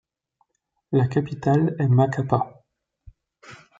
[0.91, 2.63] La capitale est Macapá.